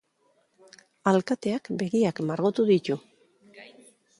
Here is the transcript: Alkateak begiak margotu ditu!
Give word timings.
Alkateak 1.11 1.71
begiak 1.83 2.23
margotu 2.31 2.69
ditu! 2.73 2.99